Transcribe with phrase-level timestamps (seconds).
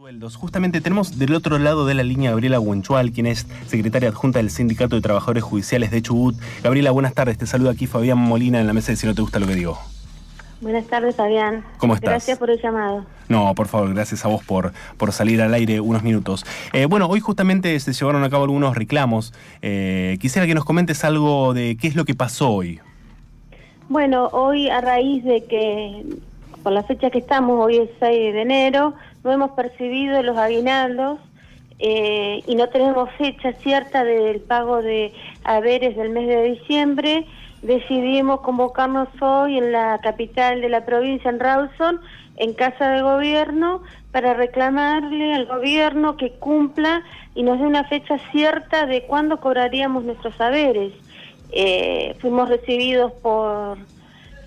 [0.00, 0.36] Sueldos.
[0.36, 4.48] Justamente tenemos del otro lado de la línea Gabriela Huenchual, quien es secretaria adjunta del
[4.48, 6.36] Sindicato de Trabajadores Judiciales de Chubut.
[6.62, 7.36] Gabriela, buenas tardes.
[7.36, 9.56] Te saluda aquí Fabián Molina en la mesa de Si no te gusta lo que
[9.56, 9.78] digo.
[10.62, 11.66] Buenas tardes, Fabián.
[11.76, 12.12] ¿Cómo estás?
[12.12, 13.04] Gracias por el llamado.
[13.28, 16.46] No, por favor, gracias a vos por, por salir al aire unos minutos.
[16.72, 19.34] Eh, bueno, hoy justamente se llevaron a cabo algunos reclamos.
[19.60, 22.80] Eh, quisiera que nos comentes algo de qué es lo que pasó hoy.
[23.90, 26.06] Bueno, hoy a raíz de que,
[26.62, 31.18] por la fecha que estamos, hoy es 6 de enero, no hemos percibido los aguinaldos
[31.78, 35.12] eh, y no tenemos fecha cierta del pago de
[35.44, 37.26] haberes del mes de diciembre,
[37.62, 42.00] decidimos convocarnos hoy en la capital de la provincia, en Rawson,
[42.36, 47.02] en Casa de Gobierno, para reclamarle al gobierno que cumpla
[47.34, 50.92] y nos dé una fecha cierta de cuándo cobraríamos nuestros haberes.
[51.52, 53.78] Eh, fuimos recibidos por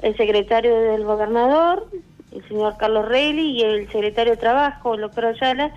[0.02, 1.88] el secretario del gobernador,
[2.34, 5.72] el señor Carlos Reilly y el secretario de Trabajo, el doctor Ayala,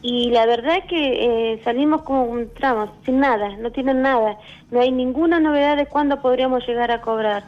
[0.00, 4.36] y la verdad que eh, salimos como tramo, sin nada, no tienen nada,
[4.70, 7.44] no hay ninguna novedad de cuándo podríamos llegar a cobrar.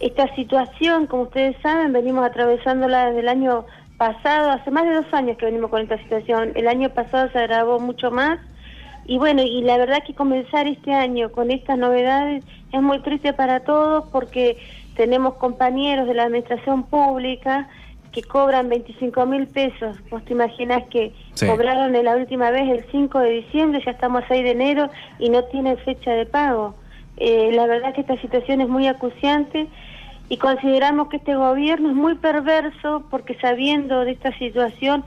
[0.00, 3.64] Esta situación, como ustedes saben, venimos atravesándola desde el año
[3.96, 7.38] pasado, hace más de dos años que venimos con esta situación, el año pasado se
[7.38, 8.38] agravó mucho más,
[9.06, 13.32] y bueno, y la verdad que comenzar este año con estas novedades es muy triste
[13.32, 14.58] para todos porque
[14.98, 17.68] tenemos compañeros de la administración pública
[18.10, 19.96] que cobran 25 mil pesos.
[20.10, 21.12] Vos te imaginas que
[21.46, 25.28] cobraron la última vez el 5 de diciembre, ya estamos a 6 de enero y
[25.30, 26.74] no tienen fecha de pago.
[27.16, 29.68] Eh, la verdad que esta situación es muy acuciante
[30.28, 35.04] y consideramos que este gobierno es muy perverso porque sabiendo de esta situación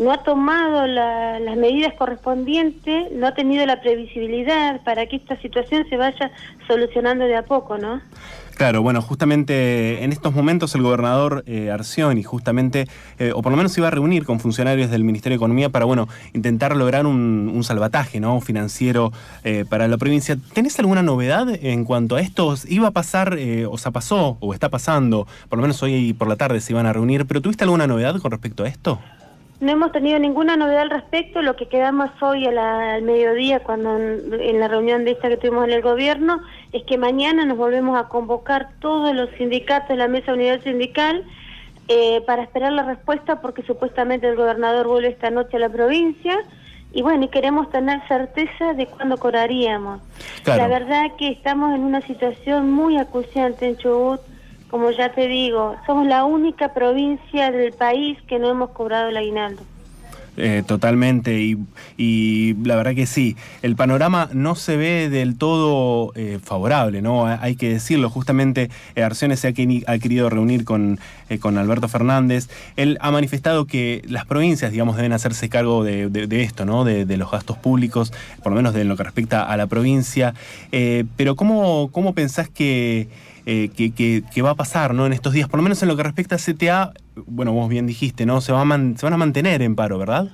[0.00, 5.86] no ha tomado las medidas correspondientes, no ha tenido la previsibilidad para que esta situación
[5.88, 6.30] se vaya
[6.66, 8.00] solucionando de a poco, ¿no?
[8.56, 11.74] Claro, bueno, justamente en estos momentos el gobernador eh,
[12.14, 12.86] y justamente,
[13.18, 15.86] eh, o por lo menos iba a reunir con funcionarios del Ministerio de Economía para,
[15.86, 18.40] bueno, intentar lograr un, salvataje, ¿no?
[18.40, 19.10] Financiero
[19.42, 20.36] eh, para la provincia.
[20.52, 22.54] ¿Tenés alguna novedad en cuanto a esto?
[22.68, 26.36] ¿Iba a pasar, o se pasó, o está pasando, por lo menos hoy por la
[26.36, 29.00] tarde se iban a reunir, pero ¿tuviste alguna novedad con respecto a esto?
[29.60, 31.40] No hemos tenido ninguna novedad al respecto.
[31.40, 35.72] Lo que quedamos hoy al mediodía, cuando en, la reunión de esta que tuvimos en
[35.72, 36.40] el gobierno,
[36.72, 41.24] es que mañana nos volvemos a convocar todos los sindicatos de la mesa unidad sindical
[41.88, 46.36] eh, para esperar la respuesta, porque supuestamente el gobernador vuelve esta noche a la provincia.
[46.92, 50.00] Y bueno, y queremos tener certeza de cuándo cobraríamos.
[50.46, 54.20] La verdad que estamos en una situación muy acuciante en Chubut
[54.74, 59.16] como ya te digo, somos la única provincia del país que no hemos cobrado el
[59.16, 59.62] aguinaldo.
[60.36, 61.56] Eh, totalmente,
[61.96, 67.24] y, la verdad que sí, el panorama no se ve del todo eh, favorable, ¿no?
[67.24, 70.98] Hay que decirlo, justamente eh, Arciones se ha, querido reunir con,
[71.38, 76.64] con Alberto Fernández, él ha manifestado que las provincias, digamos, deben hacerse cargo de, esto,
[76.64, 76.82] ¿no?
[76.82, 78.12] De, de, los gastos públicos,
[78.42, 80.34] por lo menos de lo que respecta a la provincia,
[81.16, 83.06] pero ¿cómo, ¿cómo pensás que
[83.46, 85.06] eh, que, va a pasar ¿no?
[85.06, 86.92] en estos días, por lo menos en lo que respecta a CTA,
[87.26, 88.40] bueno, vos bien dijiste, ¿no?
[88.40, 90.28] Se, va se van a mantener en paro, ¿verdad?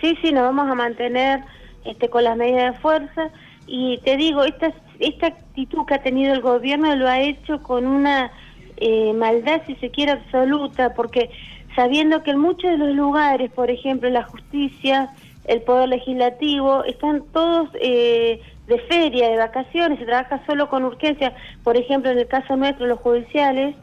[0.00, 1.40] Sí, sí, nos vamos a mantener
[1.84, 3.30] este, con las medidas de fuerza
[3.66, 7.86] y te digo, esta, esta actitud que ha tenido el gobierno lo ha hecho con
[7.86, 8.30] una
[8.76, 11.30] eh, maldad, si se quiere, absoluta, porque
[11.76, 15.10] sabiendo que en muchos de los lugares, por ejemplo, la justicia,
[15.50, 21.34] el poder legislativo, están todos eh, de feria, de vacaciones, se trabaja solo con urgencia,
[21.64, 23.74] por ejemplo, en el caso nuestro, los judiciales,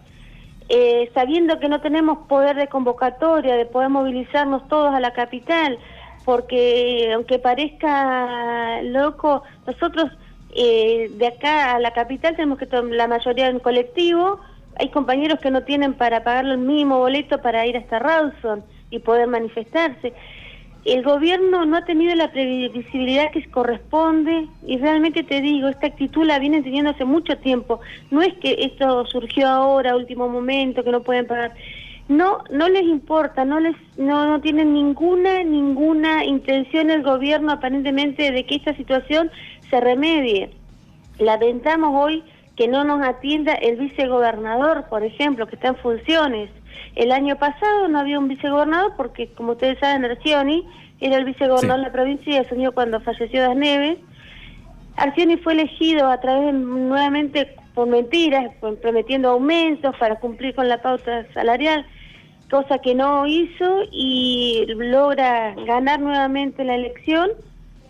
[0.69, 5.77] eh, sabiendo que no tenemos poder de convocatoria, de poder movilizarnos todos a la capital,
[6.23, 10.09] porque aunque parezca loco, nosotros
[10.55, 14.39] eh, de acá a la capital tenemos que la mayoría en colectivo,
[14.79, 18.99] hay compañeros que no tienen para pagar el mínimo boleto para ir hasta Rawson y
[18.99, 20.13] poder manifestarse
[20.85, 26.25] el gobierno no ha tenido la previsibilidad que corresponde y realmente te digo, esta actitud
[26.25, 27.79] la vienen teniendo hace mucho tiempo.
[28.09, 31.53] No es que esto surgió ahora, último momento, que no pueden pagar.
[32.07, 38.31] No, no les importa, no les, no, no tienen ninguna, ninguna intención el gobierno aparentemente
[38.31, 39.29] de que esta situación
[39.69, 40.51] se remedie.
[41.19, 42.23] Lamentamos hoy
[42.55, 46.49] que no nos atienda el vicegobernador, por ejemplo, que está en funciones.
[46.95, 50.67] El año pasado no había un vicegobernador porque, como ustedes saben, Arcioni
[50.99, 53.97] era el vicegobernador de la provincia y asumió cuando falleció Das Neves.
[54.95, 58.51] Arcioni fue elegido a través nuevamente por mentiras,
[58.81, 61.85] prometiendo aumentos para cumplir con la pauta salarial,
[62.49, 67.29] cosa que no hizo y logra ganar nuevamente la elección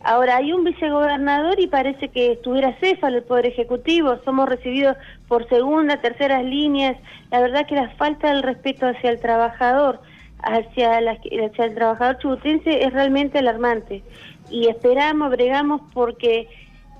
[0.04, 4.96] Ahora hay un vicegobernador y parece que estuviera céfalo el Poder Ejecutivo, somos recibidos
[5.28, 6.98] por segunda, terceras líneas,
[7.32, 10.00] la verdad que la falta del respeto hacia el trabajador,
[10.42, 14.04] hacia, hacia el trabajador chubutense es realmente alarmante.
[14.50, 16.48] Y esperamos, bregamos porque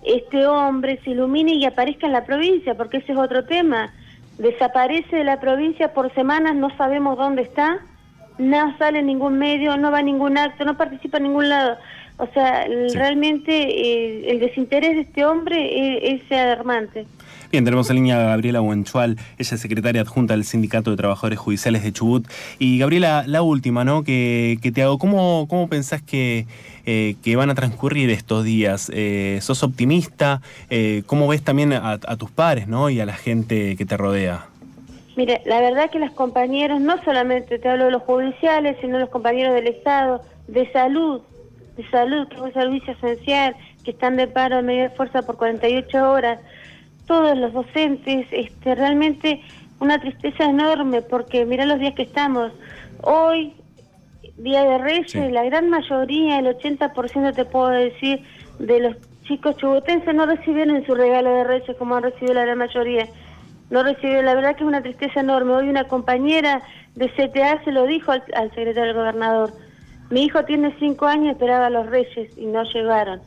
[0.04, 3.94] este hombre se ilumine y aparezca en la provincia, porque ese es otro tema.
[4.38, 7.80] Desaparece de la provincia por semanas, no sabemos dónde está,
[8.38, 11.78] no sale ningún medio, no va a ningún acto, no participa en ningún lado.
[12.18, 17.06] O sea, realmente eh, el desinterés de este hombre es, es alarmante.
[17.50, 21.40] Bien, tenemos en línea a Gabriela Huenchual, ella es secretaria adjunta del Sindicato de Trabajadores
[21.40, 22.28] Judiciales de Chubut.
[22.60, 24.04] Y Gabriela, la última, ¿no?
[24.04, 26.46] Que, te hago, ¿cómo, cómo pensás que,
[26.86, 28.92] eh, que van a transcurrir estos días?
[28.94, 30.42] Eh, ¿Sos optimista?
[30.70, 32.90] Eh, ¿Cómo ves también a, tus pares, ¿no?
[32.90, 34.48] Y a la gente que te rodea.
[35.16, 39.10] Mire, la verdad que los compañeros, no solamente te hablo de los judiciales, sino los
[39.10, 41.22] compañeros del Estado, de salud,
[41.78, 45.38] de salud, que es un servicio esencial, que están de paro de media fuerza por
[45.38, 46.40] 48 horas,
[47.06, 49.42] todos los docentes, este, realmente
[49.80, 52.52] una tristeza enorme porque mira los días que estamos.
[53.04, 53.54] Hoy,
[54.38, 58.22] Día de Reyes, la gran mayoría, el 80% te puedo decir,
[58.60, 62.58] de los chicos chubutenses no recibieron su regalo de Reyes como han recibido la gran
[62.58, 63.08] mayoría.
[63.70, 65.54] No recibieron, la verdad que es una tristeza enorme.
[65.54, 66.62] Hoy una compañera
[66.96, 69.54] de CTA se lo dijo al, al secretario del gobernador.
[70.10, 73.20] Mi hijo tiene cinco años y esperaba a los Reyes y no llegaron.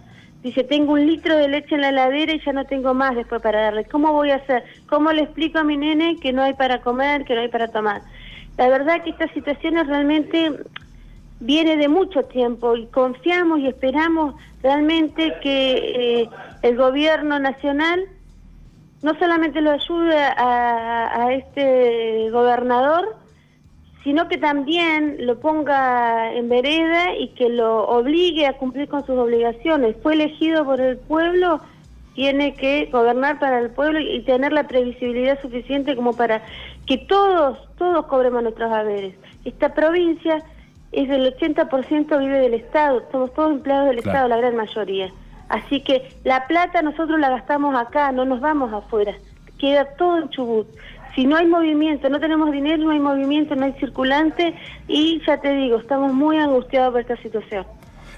[0.43, 3.43] Dice, tengo un litro de leche en la heladera y ya no tengo más después
[3.43, 3.85] para darle.
[3.85, 4.65] ¿Cómo voy a hacer?
[4.89, 7.69] ¿Cómo le explico a mi nene que no hay para comer, que no hay para
[7.69, 8.01] tomar?
[8.57, 10.53] La verdad que esta situación realmente
[11.41, 16.29] viene de mucho tiempo y confiamos y esperamos realmente que eh,
[16.63, 18.07] el gobierno nacional
[19.03, 23.20] no solamente lo ayude a este gobernador,
[24.03, 29.17] sino que también lo ponga en vereda y que lo obligue a cumplir con sus
[29.19, 29.97] obligaciones.
[30.03, 31.61] Fue elegido por el pueblo,
[32.15, 36.43] tiene que gobernar para el pueblo y tener la previsibilidad suficiente como para
[36.87, 39.15] que todos, todos cobremos nuestros haberes.
[39.45, 40.43] Esta provincia
[40.93, 45.11] es del 80% vive del Estado, somos todos empleados del Estado, la gran mayoría.
[45.49, 49.15] Así que la plata nosotros la gastamos acá, no nos vamos afuera,
[49.59, 50.69] queda todo en Chubut
[51.15, 54.55] si no hay movimiento, no tenemos dinero, no hay movimiento, no hay circulante
[54.89, 57.65] y ya te digo, estamos muy angustiados por esta situación.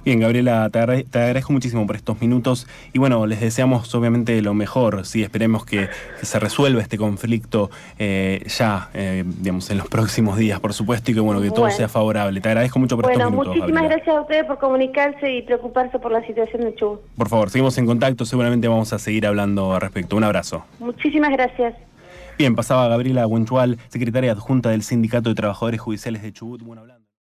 [0.04, 5.06] Bien, Gabriela, te, agradezco muchísimo por estos minutos y bueno, les deseamos obviamente lo mejor,
[5.06, 5.88] sí, esperemos que,
[6.22, 11.14] se resuelva este conflicto eh, ya, eh, digamos, en los próximos días, por supuesto, y
[11.14, 12.40] que bueno, que todo sea favorable.
[12.40, 13.54] Te agradezco mucho por estos minutos.
[13.54, 17.00] Muchísimas gracias a ustedes por comunicarse y preocuparse por la situación de Chubut.
[17.16, 20.16] Por favor, seguimos en contacto, seguramente vamos a seguir hablando al respecto.
[20.16, 20.64] Un abrazo.
[20.80, 21.74] Muchísimas gracias.
[22.38, 26.62] Bien, pasaba Gabriela Huenchual, secretaria adjunta del Sindicato de Trabajadores Judiciales de Chubut.
[26.62, 27.01] Bueno, hablando.